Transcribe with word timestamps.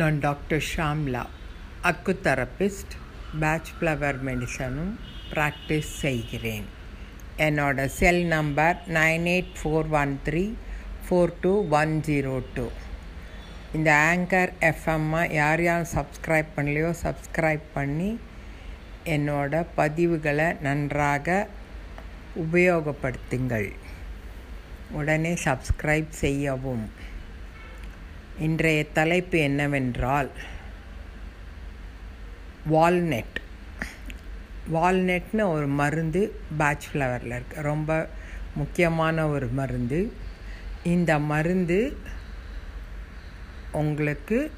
நான் 0.00 0.18
doctor 0.18 0.62
Shamla 0.74 1.22
acu 1.88 2.12
therapist 2.26 2.94
Bach 3.40 3.70
flower 3.76 4.18
மெடிசனும் 4.28 4.92
practice 5.32 5.90
செய்கிறேன். 6.04 6.68
என்னோட 7.46 7.84
cell 7.96 8.22
number 8.26 8.78
nine 8.98 9.26
eight 9.34 9.52
four 9.58 9.90
one 10.00 10.14
three 10.28 10.44
four 11.04 11.34
two 11.40 11.52
one 11.80 11.94
zero 12.08 12.34
two 12.54 12.66
இந்த 13.72 13.90
anchor 14.12 14.52
எஃப்எம்மை 14.70 15.22
யார் 15.32 15.62
யார் 15.62 15.86
சப்ஸ்கிரைப் 15.94 16.50
பண்ணலையோ 16.56 16.94
சப்ஸ்கிரைப் 17.04 17.68
பண்ணி 17.74 18.10
என்னோட 19.16 19.64
பதிவுகளை 19.76 20.60
நன்றாக 20.60 21.48
உபயோகப்படுத்துங்கள். 22.44 23.70
உடனே 24.90 25.36
சப்ஸ்கிரைப் 25.44 26.12
செய்யவும். 26.24 26.84
இன்றைய 28.38 28.86
தலைப்பு 28.92 29.38
என்னவென்றால் 29.38 30.30
வால்நட். 32.70 33.38
வால்நட்னு 34.72 35.48
ஒரு 35.48 35.66
மருந்து 35.66 36.40
பேட்ச் 36.58 36.86
ஃப்ளவரில் 36.92 37.34
இருக்குது 37.38 37.60
ரொம்ப 37.60 38.08
முக்கியமான 38.54 39.28
ஒரு 39.28 39.46
மருந்து. 39.46 40.12
இந்த 40.82 41.18
மருந்து 41.18 41.96
உங்களுக்கு 43.72 44.50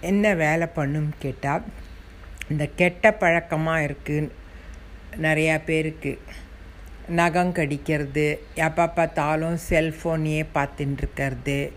என்ன 0.00 0.34
வேலை 0.34 0.66
பண்ணும் 0.66 1.14
கேட்டால் 1.18 1.62
இந்த 2.48 2.68
கெட்ட 2.76 3.12
பழக்கமாக 3.12 3.82
இருக்குது 3.82 4.30
நிறையா 5.20 5.60
பேருக்கு 5.64 6.18
நகம் 7.08 7.52
கடிக்கிறது 7.52 8.38
எப்போ 8.54 8.88
பார்த்தாலும் 8.88 9.58
செல்ஃபோனையே 9.68 10.46
பார்த்துட்டுருக்கிறது 10.54 11.72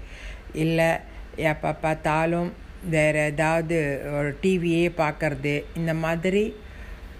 இல்லை 0.53 0.89
எப்போ 1.35 1.73
பார்த்தாலும் 1.73 2.53
வேறு 2.89 3.19
ஏதாவது 3.19 3.77
ஒரு 4.17 4.37
டிவியே 4.41 4.87
பார்க்கறது 4.97 5.63
இந்த 5.75 5.93
மாதிரி 5.93 6.43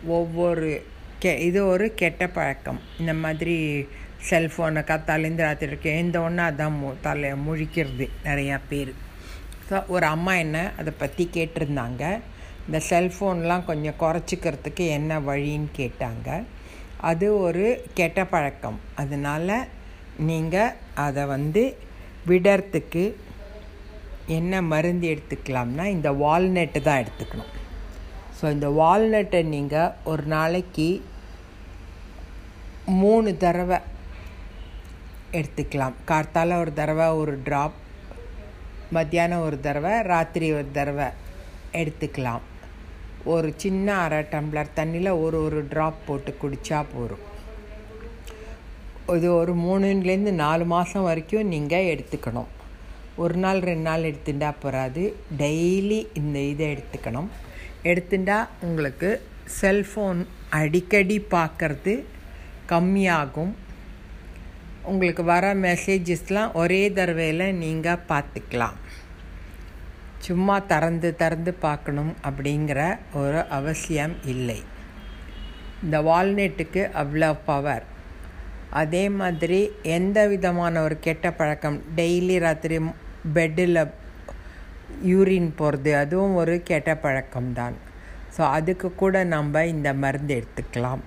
ஒவ்வொரு 0.08 0.84
கெ 1.24 1.32
இது 1.40 1.66
ஒரு 1.66 1.94
கெட்ட 1.94 2.28
பழக்கம். 2.28 2.80
இந்த 3.00 3.14
மாதிரி 3.14 3.86
செல்ஃபோனை 4.30 4.82
கத்தாலேருந்து 4.90 5.46
ராத்திரி 5.46 5.90
எந்த 5.90 6.22
ஒன்று 6.22 6.44
அதான் 6.44 6.78
மு 6.80 6.90
தலை 7.02 7.32
முழிக்கிறது 7.48 8.10
நிறையா 8.24 8.60
பேர். 8.70 8.94
ஸோ 9.70 9.88
ஒரு 9.88 10.06
அம்மா 10.06 10.34
என்ன 10.36 10.72
அதை 10.80 10.94
பற்றி 10.98 11.30
கேட்டிருந்தாங்க. 11.34 12.20
இந்த 12.68 12.80
செல்ஃபோன்லாம் 12.90 13.66
கொஞ்சம் 13.66 14.00
குறைச்சிக்கிறதுக்கு 14.00 14.88
என்ன 14.98 15.20
வழின்னு 15.20 15.70
கேட்டாங்க. 15.80 16.44
அது 16.98 17.40
ஒரு 17.40 17.86
கெட்ட 17.94 18.26
பழக்கம். 18.26 18.80
அதனால் 18.96 19.68
நீங்கள் 20.18 20.76
அதை 20.94 21.26
வந்து 21.26 21.78
விடறதுக்கு 22.28 23.16
என்ன 24.38 24.62
மருந்து 24.72 25.08
எடுத்துக்கலாம்னா 25.14 25.86
இந்த 25.96 26.10
வால்நட்டு 26.24 26.80
தான் 26.88 27.02
எடுத்துக்கணும். 27.04 27.52
ஸோ 28.38 28.52
இந்த 28.56 28.68
வால்நட்டை 28.80 29.42
நீங்கள் 29.56 29.96
ஒரு 30.12 30.24
நாளைக்கு 30.36 30.88
மூணு 33.02 33.30
தடவை 33.44 33.78
எடுத்துக்கலாம். 35.40 35.96
கார்த்தால 36.10 36.58
ஒரு 36.64 36.74
தடவை 36.80 37.08
ஒரு 37.22 37.36
ட்ராப் 37.48 37.78
மத்தியானம் 38.98 39.46
ஒரு 39.48 39.58
தடவை 39.68 39.94
ராத்திரி 40.12 40.48
ஒரு 40.58 40.72
தடவை 40.80 41.08
எடுத்துக்கலாம். 41.82 42.44
ஒரு 43.34 43.50
சின்ன 43.64 43.88
அரை 44.06 44.20
டம்ளர் 44.34 44.76
தண்ணியில் 44.80 45.20
ஒரு 45.26 45.38
ஒரு 45.46 45.62
ட்ராப் 45.74 46.04
போட்டு 46.08 46.32
குடித்தா 46.42 46.80
போகும் 46.94 47.24
இது 49.18 49.30
ஒரு 49.42 49.54
மூணுலேருந்து 49.64 50.34
நாலு 50.44 50.66
மாதம் 50.74 51.08
வரைக்கும் 51.08 51.50
நீங்கள் 51.54 51.90
எடுத்துக்கணும். 51.94 52.52
ஒரு 53.22 53.36
நாள் 53.44 53.60
ரெண்டு 53.70 53.86
நாள் 53.88 54.08
எடுத்துட்டா 54.10 54.50
போகாது 54.60 55.02
டெய்லி 55.42 56.00
இந்த 56.20 56.38
இதை 56.52 56.66
எடுத்துக்கணும். 56.74 57.30
எடுத்துட்டா 57.90 58.38
உங்களுக்கு 58.66 59.10
செல்ஃபோன் 59.60 60.22
அடிக்கடி 60.60 61.18
பார்க்கறது 61.36 61.94
கம்மியாகும். 62.72 63.54
உங்களுக்கு 64.92 65.24
வர 65.24 65.46
மெசேஜஸ்லாம் 65.66 66.54
ஒரே 66.62 66.82
தடவையில் 66.98 67.46
நீங்கள் 67.64 68.04
பார்த்துக்கலாம் 68.12 68.78
சும்மா 70.28 70.56
திறந்து 70.72 71.10
திறந்து 71.22 71.52
பார்க்கணும் 71.66 72.12
அப்படிங்கிற 72.28 72.82
ஒரு 73.22 73.40
அவசியம் 73.58 74.16
இல்லை. 74.34 74.60
இந்த 75.84 75.98
வால்நெட்டுக்கு 76.10 76.84
அவ்வளோ 77.02 77.32
பவர் 77.50 77.86
அதே 78.82 79.06
மாதிரி 79.20 79.60
எந்த 79.96 80.20
விதமான 80.34 80.82
ஒரு 80.86 80.96
கெட்ட 81.00 81.26
பழக்கம்? 81.40 81.80
டெய்லி 81.98 82.38
ராத்திரி 82.44 82.78
பெட்டில் 83.36 83.82
யூரின் 85.12 85.50
போகிறது 85.60 85.92
அதுவும் 86.02 86.36
ஒரு 86.42 86.56
கெட்ட 86.70 86.92
பழக்கம்தான். 87.04 87.76
ஸோ 88.36 88.42
அதுக்கு 88.58 88.88
கூட 89.02 89.16
நம்ம 89.36 89.64
இந்த 89.74 89.90
மருந்து 90.04 90.34
எடுத்துக்கலாம். 90.40 91.04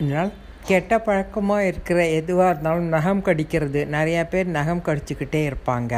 இதனால் 0.00 0.32
கெட்ட 0.70 0.92
பழக்கமாக 1.06 1.68
இருக்கிற 1.70 1.98
எதுவாக 2.20 2.50
இருந்தாலும் 2.52 2.94
நகம் 2.96 3.24
கடிக்கிறது. 3.28 3.80
நிறையா 3.96 4.22
பேர் 4.32 4.48
நகம் 4.58 4.86
கடிச்சிக்கிட்டே 4.88 5.42
இருப்பாங்க. 5.50 5.94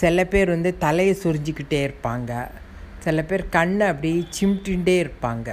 சில 0.00 0.24
பேர் 0.32 0.54
வந்து 0.54 0.70
தலையை 0.84 1.14
சுரிஞ்சிக்கிட்டே 1.22 1.80
இருப்பாங்க. 1.88 2.32
சில 3.04 3.22
பேர் 3.22 3.44
கண்ணை 3.56 3.84
அப்படி 3.92 4.12
சிமிட்டுண்டே 4.36 4.96
இருப்பாங்க. 5.04 5.48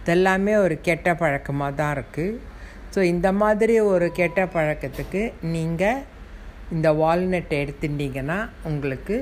இதெல்லாமே 0.00 0.54
ஒரு 0.64 0.74
கெட்ட 0.88 1.14
பழக்கமாக 1.20 1.78
தான் 1.80 1.92
இருக்குது 1.96 2.40
ஸோ 2.94 3.02
இந்த 3.12 3.28
மாதிரி 3.42 3.76
ஒரு 3.92 4.06
கெட்ட 4.18 4.40
பழக்கத்துக்கு 4.56 5.22
நீங்கள் 5.54 6.02
இந்த 6.74 6.88
வால்நட்டை 7.00 7.56
எடுத்துட்டீங்கன்னா 7.64 8.38
உங்களுக்கு 8.70 9.16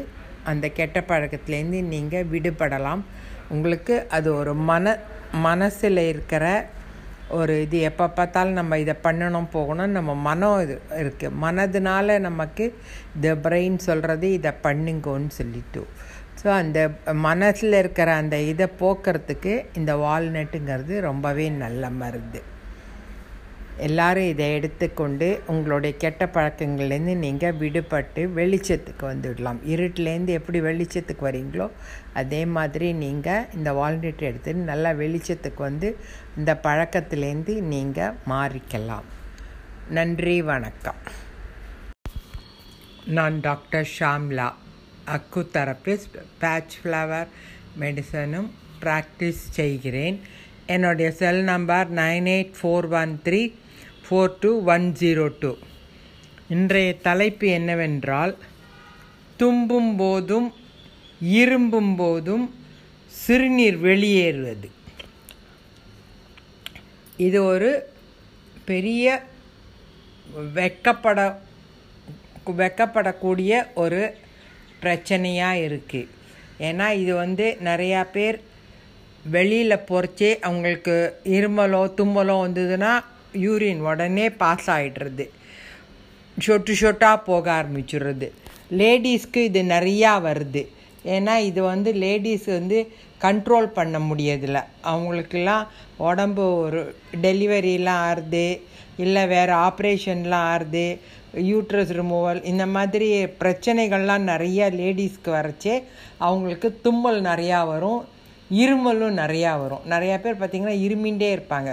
அந்த 0.50 0.66
கெட்ட 0.78 0.98
பழக்கத்துலேருந்து 1.10 1.80
நீங்கள் 1.94 2.28
விடுபடலாம். 2.34 3.03
உங்களுக்கு 3.54 3.94
அது 4.16 4.28
ஒரு 4.41 4.53
மன 4.70 4.94
மனசில் 5.47 6.03
இருக்கிற 6.12 6.44
ஒரு 7.38 7.54
இது 7.64 7.78
எப்போ 7.88 8.06
பார்த்தாலும் 8.16 8.58
நம்ம 8.60 8.78
இதை 8.82 8.94
பண்ணணும் 9.04 9.50
போகணும் 9.56 9.94
நம்ம 9.97 10.14
மனம் 10.28 10.62
இது 10.64 10.75
இருக்குது 11.03 11.36
மனதுனால 11.44 12.19
நமக்கு 12.28 12.64
இந்த 13.16 13.28
பிரெயின் 13.44 13.78
சொல்கிறது 13.88 14.28
இதை 14.38 14.53
பண்ணுங்கன்னு 14.66 15.32
சொல்லிட்டு. 15.38 15.82
ஸோ 16.41 16.48
அந்த 16.62 16.78
மனசில் 17.28 17.78
இருக்கிற 17.82 18.10
அந்த 18.22 18.36
இதை 18.53 18.69
போக்குறதுக்கு 18.80 19.54
இந்த 19.80 19.94
வால்நட்டுங்கிறது 20.04 20.94
ரொம்பவே 21.09 21.47
நல்ல 21.64 21.91
மருந்து. 22.03 22.42
எல்லாரும் 23.87 24.28
இதை 24.33 24.47
எடுத்துக்கொண்டு 24.56 25.28
உங்களுடைய 25.53 25.93
கெட்ட 26.03 26.25
பழக்கங்கள்லேருந்து 26.34 27.15
நீங்கள் 27.25 27.56
விடுபட்டு 27.60 28.22
வெளிச்சத்துக்கு 28.38 29.05
வந்துடலாம். 29.12 29.60
இருட்டிலேருந்து 29.72 30.33
எப்படி 30.38 30.60
வெளிச்சத்துக்கு 30.60 31.25
வரீங்களோ 31.28 31.66
அதே 32.21 32.43
மாதிரி 32.56 32.93
நீங்கள் 33.05 33.47
இந்த 33.56 33.72
வால்நட் 33.78 34.27
எடுத்து 34.31 34.55
நல்லா 34.55 34.91
வெளிச்சத்துக்கு 35.03 35.62
வந்து 35.69 35.91
இந்த 36.37 36.55
பழக்கத்துலேருந்து 36.66 37.55
நீங்கள் 37.75 38.16
மாறிக்கலாம். 38.33 39.09
நன்றி 39.99 40.37
வணக்கம். 40.43 41.00
நான் 43.16 43.39
doctor 43.49 43.89
Shamla 43.99 44.49
acu 45.15 45.41
therapist 45.56 46.16
Bach 46.43 46.77
flower 46.83 47.28
மெடிசனும் 47.81 48.50
practice 48.84 49.43
செய்கிறேன். 49.59 50.19
என்னுடைய 50.75 51.10
cell 51.21 51.43
number 51.43 51.89
nine 51.94 52.28
eight 52.34 52.54
four 52.59 52.89
one 53.00 53.12
three 53.27 53.41
four 54.12 54.32
two 54.40 54.50
one 54.66 54.86
zero 54.92 55.26
two 55.42 55.50
இன்றைய 56.48 56.88
தலைப்பு 57.02 57.46
என்னவென்றால் 57.50 58.32
தும்பும் 59.38 59.92
போதும் 59.96 60.48
இரும்பும் 61.34 61.92
போதும் 61.94 62.44
சிறுநீர் 63.12 63.78
வெளியேறுவது 63.80 64.68
இது 67.18 67.38
ஒரு 67.44 67.70
பெரிய 68.64 69.14
வெக்கப்பட 70.56 71.24
வெக்கப்படக்கூடிய 72.60 73.62
ஒரு 73.76 74.02
பிரச்சனையாக 74.82 75.65
இருக்குது 75.65 76.10
ஏன்னா 76.62 76.88
இது 76.97 77.15
வந்து 77.15 77.48
நிறையா 77.62 78.03
பேர் 78.10 78.38
வெளியில் 79.28 79.86
பொறிச்சே 79.86 80.30
அவங்களுக்கு 80.41 80.98
இருமலோ 81.32 81.82
தும்மலோ 81.98 82.36
வந்ததுன்னா 82.42 82.92
யூரின் 83.32 83.78
உடனே 83.78 84.30
பாஸ் 84.30 84.70
ஆகிடுறது 84.70 85.28
சொட்டு 86.38 86.72
சொட்டாக 86.72 87.24
போக 87.24 87.46
ஆரம்பிச்சிடுறது. 87.52 88.30
லேடிஸ்க்கு 88.70 89.36
இது 89.36 89.62
நிறையா 89.62 90.12
வருது. 90.28 90.66
ஏன்னா 91.04 91.38
இது 91.38 91.62
வந்து 91.62 91.92
லேடிஸ் 91.92 92.44
வந்து 92.44 92.92
கண்ட்ரோல் 93.20 93.66
பண்ண 93.66 93.98
முடியதில்ல 93.98 94.64
அவங்களுக்கெல்லாம் 94.82 95.68
உடம்பு 95.96 96.58
ஒரு 96.58 96.94
டெலிவரிலாம் 97.22 98.00
ஆறுது. 98.10 98.60
இல்லை 98.96 99.26
வேறு 99.26 99.52
ஆப்ரேஷன்லாம் 99.52 100.46
ஆறுது. 100.54 100.98
யூட்ரஸ் 101.34 101.92
ரிமூவல் 101.98 102.44
இந்த 102.44 102.66
மாதிரி 102.66 103.24
பிரச்சனைகள்லாம் 103.24 104.26
நிறையா 104.32 104.66
லேடிஸ்க்கு 104.80 105.30
வரச்சே 105.38 105.82
அவங்களுக்கு 106.18 106.80
தும்மல் 106.82 107.22
நிறையா 107.22 107.66
வரும். 107.66 108.04
இருமலும் 108.60 109.19
நிறையா 109.22 109.53
வரும். 109.63 109.84
நிறையா 109.95 110.16
பேர் 110.25 110.41
பார்த்திங்கன்னா 110.41 110.77
இருமிண்டே 110.87 111.28
இருப்பாங்க. 111.37 111.71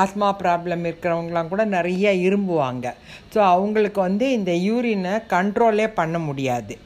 ஆஸ்மா 0.00 0.28
ப்ராப்ளம் 0.42 0.84
இருக்கிறவங்களாம் 0.88 1.52
கூட 1.52 1.64
நிறைய 1.76 2.12
இரும்புவாங்க. 2.26 2.86
ஸோ 3.34 3.38
அவங்களுக்கு 3.54 4.00
வந்து 4.00 4.28
இந்த 4.38 4.52
யூரினை 4.68 5.14
கண்ட்ரோலே 5.34 5.88
பண்ண 6.00 6.18
முடியாது. 6.28 6.76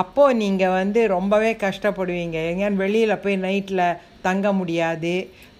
அப்போது 0.00 0.36
நீங்கள் 0.36 0.76
வந்து 0.80 1.00
ரொம்பவே 1.16 1.50
கஷ்டப்படுவீங்க. 1.64 2.38
எங்கேயான்னு 2.50 2.82
வெளியில் 2.84 3.22
போய் 3.24 3.44
நைட்டில் 3.46 3.98
தங்க 4.26 4.52
முடியாது. 4.52 5.12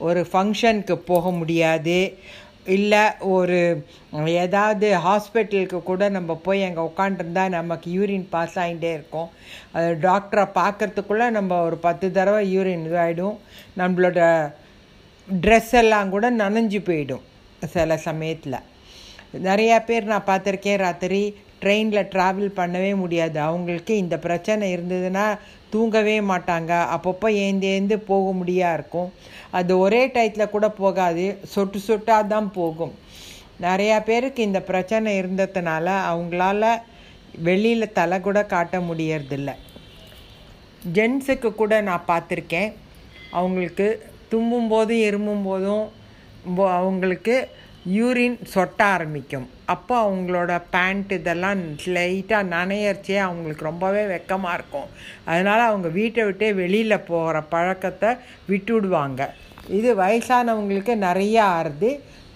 ஒரு 0.07 0.21
ஃபங்க்ஷனுக்கு 0.31 0.95
போக 1.11 1.31
முடியாது. 1.41 1.99
இல்லை 2.75 3.03
ஒரு 3.35 3.59
ஏதாவது 4.43 4.87
ஹாஸ்பிட்டலுக்கு 5.05 5.79
கூட 5.83 6.09
நம்ம 6.17 6.35
போய் 6.47 6.63
அங்கே 6.65 6.83
உட்காண்டிருந்தா 6.91 7.45
நமக்கு 7.49 7.89
யூரின் 7.97 8.27
பாஸ் 8.31 8.57
ஆகிட்டே 8.59 8.91
இருக்கும். 8.99 9.29
அது 9.73 9.91
டாக்டரை 10.07 10.45
பார்க்கறதுக்குள்ளே 10.61 11.27
நம்ம 11.39 11.61
ஒரு 11.63 11.77
பத்து 11.87 12.07
தடவை 12.19 12.43
யூரின் 12.57 12.87
இதாகிடும் 12.89 13.37
நம்மளோட 13.81 14.21
ட்ரெஸ் 15.29 15.75
எல்லாம் 15.83 16.13
கூட 16.15 16.31
நனைஞ்சு 16.43 16.81
போயிடும் 16.89 17.25
சில 17.75 17.97
சமயத்தில். 18.09 18.59
நிறையா 19.49 19.77
பேர் 19.87 20.13
நான் 20.13 20.29
பார்த்துருக்கேன் 20.31 20.83
ராத்திரி 20.87 21.23
ட்ரெயினில் 21.63 22.09
ட்ராவல் 22.15 22.51
பண்ணவே 22.57 22.97
முடியாது. 22.97 23.41
அவங்களுக்கு 23.41 23.97
இந்த 23.97 24.19
பிரச்சனை 24.19 24.77
இருந்ததுன்னா 24.77 25.27
தூங்கவே 25.71 26.21
மாட்டாங்க. 26.21 26.73
அப்பப்போ 26.97 27.29
ஏந்து 27.45 27.67
ஏந்து 27.77 27.97
போக 28.11 28.33
முடியா 28.33 28.73
இருக்கும். 28.73 29.13
அது 29.51 29.79
ஒரே 29.79 30.07
டயத்தில் 30.07 30.55
கூட 30.55 30.69
போகாது. 30.71 31.39
சொட்டு 31.55 31.79
சொட்டாக 31.87 32.27
தான் 32.27 32.53
போகும். 32.53 32.95
நிறையா 33.61 33.99
பேருக்கு 34.05 34.43
இந்த 34.43 34.61
பிரச்சனை 34.63 35.21
இருந்ததுனால 35.21 35.87
அவங்களால 36.13 36.65
வெளியில் 37.49 37.93
தலை 37.93 38.21
கூட 38.21 38.45
காட்ட 38.45 38.79
முடியறதில்ல. 38.79 39.51
ஜென்ஸுக்கு 40.95 41.55
கூட 41.55 41.81
நான் 41.81 42.09
பார்த்துருக்கேன். 42.09 42.73
அவங்களுக்கு 43.31 43.87
தும்பும் 44.31 44.69
போதும் 44.69 45.03
இருமும் 45.09 45.43
போதும் 45.43 45.85
அவங்களுக்கு 46.57 47.49
யூரின் 47.95 48.37
சொட்ட 48.53 48.81
ஆரம்பிக்கும். 48.95 49.45
அப்போ 49.73 49.97
அவங்களோட 50.07 50.53
பேண்ட் 50.75 51.13
இதெல்லாம் 51.17 51.61
லைட்டாக 51.97 52.49
நனையர்ச்சியே 52.55 53.19
அவங்களுக்கு 53.27 53.69
ரொம்பவே 53.69 54.03
வெக்கமாக 54.13 54.57
இருக்கும். 54.59 54.89
அதனால் 55.31 55.63
அவங்க 55.69 55.89
வீட்டை 55.99 56.23
விட்டே 56.29 56.49
வெளியில் 56.63 57.05
போகிற 57.11 57.43
பழக்கத்தை 57.55 58.11
விட்டுவிடுவாங்க 58.53 59.29
இது 59.79 59.91
வயசானவங்களுக்கு 60.03 60.95
நிறையா 61.09 61.45
ஆறுது. 61.59 61.91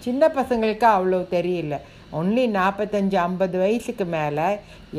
சின்ன 0.05 0.31
பசங்களுக்கு 0.37 0.87
அவ்வளோ 0.95 1.19
தெரியல. 1.37 1.75
ஒன்லி 2.19 2.45
நாற்பத்தஞ்சு 2.59 3.17
ஐம்பது 3.27 3.57
வயசுக்கு 3.63 4.05
மேலே 4.15 4.47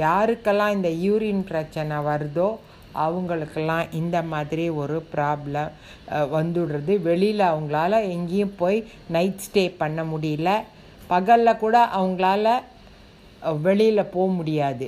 யாருக்கெல்லாம் 0.05 0.77
இந்த 0.77 0.91
யூரின் 1.07 1.43
பிரச்சனை 1.51 1.97
வருதோ 2.11 2.51
அவங்களுக்கெல்லாம் 3.05 3.93
இந்த 4.01 4.17
மாதிரி 4.33 4.65
ஒரு 4.83 4.97
ப்ராப்ளம் 5.15 5.71
வந்துடுறது. 6.37 6.95
வெளியில் 7.09 7.45
அவங்களால 7.53 8.01
எங்கேயும் 8.15 8.57
போய் 8.63 8.79
நைட் 9.17 9.45
ஸ்டே 9.47 9.65
பண்ண 9.83 10.03
முடியல. 10.13 10.51
பகலில் 11.13 11.61
கூட 11.65 11.77
அவங்களால 11.99 12.49
வெளியில் 13.67 14.11
போக 14.17 14.29
முடியாது. 14.39 14.87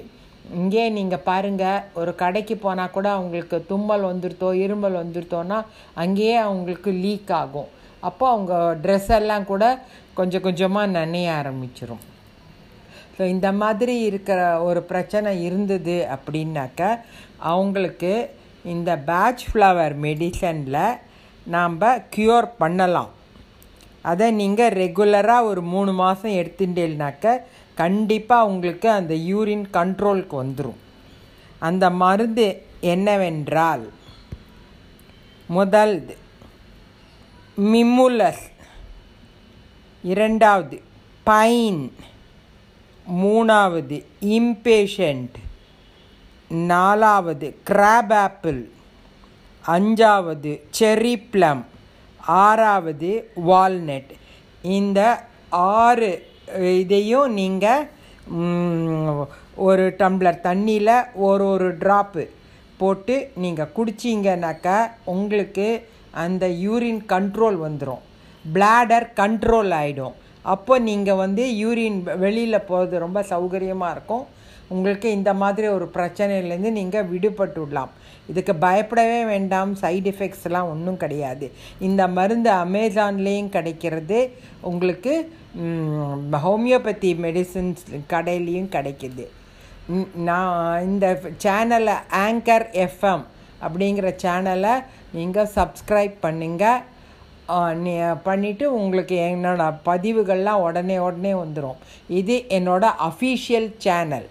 இங்கே 0.60 0.82
நீங்கள் 0.96 1.24
பாருங்கள் 1.28 1.84
ஒரு 2.00 2.12
கடைக்கு 2.22 2.54
போனால் 2.64 2.94
கூட 2.96 3.08
அவங்களுக்கு 3.18 3.58
தும்மல் 3.70 4.08
வந்துருத்தோ 4.10 4.50
இருமல் 4.64 5.00
வந்துருத்தோன்னா 5.02 5.58
அங்கேயே 6.02 6.36
அவங்களுக்கு 6.48 6.90
லீக் 7.04 7.32
ஆகும். 7.42 7.70
அப்போ 8.08 8.24
அவங்க 8.32 8.54
ட்ரெஸ் 8.84 9.12
எல்லாம் 9.20 9.50
கூட 9.52 9.64
கொஞ்சம் 10.18 10.44
கொஞ்சமாக 10.46 10.92
நனைய 10.98 11.28
ஆரம்பிச்சிரும். 11.40 12.02
ஸோ 13.16 13.22
இந்த 13.34 13.48
மாதிரி 13.62 13.94
இருக்கிற 14.08 14.38
ஒரு 14.68 14.80
பிரச்சனை 14.90 15.30
இருந்தது 15.48 15.96
அப்படின்னாக்க 16.14 16.80
அவங்களுக்கு 17.52 18.12
இந்த 18.74 18.90
பேட்ச் 19.10 19.44
ஃப்ளவர் 19.48 19.94
மெடிசனில் 20.04 20.80
நாம் 21.54 21.76
க்யூர் 22.16 22.48
பண்ணலாம். 22.62 23.10
அதை 24.10 24.26
நீங்கள் 24.40 24.74
ரெகுலராக 24.82 25.48
ஒரு 25.50 25.62
மூணு 25.74 25.92
மாதம் 26.00 26.38
எடுத்துட்டேனாக்க 26.40 27.34
கண்டிப்பாக 27.82 28.48
உங்களுக்கு 28.50 28.88
அந்த 28.90 29.14
யூரின் 29.30 29.66
கண்ட்ரோலுக்கு 29.76 30.36
வந்துடும் 30.42 30.80
அந்த 31.68 31.84
மருந்து 32.02 32.46
என்னவென்றால் 32.92 33.84
முதல் 35.48 35.96
மிம்முலஸ் 37.58 38.44
இரண்டாவது 40.04 40.76
பைன் 41.26 41.82
மூணாவது 43.06 43.96
இம்பேஷண்ட் 44.34 45.36
நாலாவது 46.68 47.48
கிராப் 47.64 48.14
ஆப்பிள் 48.18 48.60
அஞ்சாவது 49.64 50.52
செரி 50.78 51.14
ப்ளம் 51.30 51.62
ஆறாவது 52.38 53.10
வால்நட் 53.46 54.12
இந்த 54.70 55.00
ஆறு 55.76 56.10
இதையும் 56.78 57.30
நீங்கள் 57.32 57.84
ஒரு 59.60 59.84
டம்ளர் 59.98 60.40
தண்ணியில் 60.40 60.96
ஒரு 61.20 61.44
ஒரு 61.46 61.68
ட்ராப்பு 61.76 62.24
போட்டு 62.78 63.16
நீங்கள் 63.36 63.72
குடிச்சிங்கனாக்கா 63.76 64.78
உங்களுக்கு 65.06 65.68
அந்த 66.14 66.44
யூரின் 66.60 67.02
கண்ட்ரோல் 67.08 67.58
வந்துடும் 67.58 68.02
பிளாடர் 68.44 69.08
கண்ட்ரோல் 69.16 69.72
ஆகிடும் 69.72 70.16
அப்போ 70.52 70.74
நீங்கள் 70.88 71.20
வந்து 71.24 71.44
யூரின் 71.62 71.98
வெளியில் 72.24 72.66
போகிறது 72.70 73.04
ரொம்ப 73.04 73.20
சௌகரியமாக 73.32 73.94
இருக்கும். 73.96 74.24
உங்களுக்கு 74.74 75.08
இந்த 75.18 75.30
மாதிரி 75.42 75.66
ஒரு 75.76 75.86
பிரச்சனையிலேருந்து 75.96 76.70
நீங்கள் 76.78 77.08
விடுபட்டுடலாம். 77.12 77.90
இதுக்கு 78.30 78.52
பயப்படவே 78.64 79.18
வேண்டாம். 79.32 79.72
சைடு 79.82 80.10
எஃபெக்ட்ஸ்லாம் 80.12 80.70
ஒன்றும் 80.72 81.00
கிடையாது. 81.02 81.46
இந்த 81.88 82.02
மருந்து 82.18 82.50
அமேசான்லேயும் 82.64 83.54
கிடைக்கிறது. 83.56 84.18
உங்களுக்கு 84.70 85.14
ஹோமியோபதி 86.46 87.10
மெடிசின்ஸ் 87.26 87.84
கடையிலையும் 88.12 88.72
கிடைக்கிது. 88.76 89.26
நான் 90.28 90.82
இந்த 90.88 91.06
சேனலை 91.44 91.96
ஆங்கர் 92.26 92.66
எஃப்எம் 92.86 93.24
அப்படிங்கிற 93.66 94.08
சேனலை 94.24 94.74
நீங்கள் 95.18 95.52
சப்ஸ்கிரைப் 95.58 96.16
பண்ணுங்கள் 96.24 96.82
நீ 97.84 97.94
பண்ணிவிட்டு 98.26 98.66
உங்களுக்கு 98.80 99.16
என்னோடய 99.30 99.78
பதிவுகள்லாம் 99.88 100.62
உடனே 100.66 100.96
உடனே 101.06 101.32
வந்துடும் 101.42 101.80
இது 102.18 102.36
என்னோடய 102.58 102.98
அஃபீஷியல் 103.08 103.68
சேனல் 103.86 104.28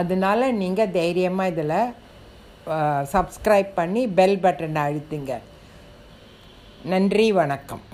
அதனால 0.00 0.50
நீங்கள் 0.62 0.94
தைரியமாக 0.98 1.52
இதில் 1.52 1.78
சப்ஸ்கிரைப் 3.14 3.70
பண்ணி 3.80 4.02
பெல் 4.18 4.40
பட்டனை 4.44 4.82
அழுத்துங்க. 4.86 5.32
நன்றி 6.92 7.26
வணக்கம். 7.40 7.84